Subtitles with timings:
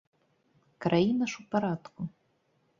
[0.85, 2.11] Краіна ж у парадку.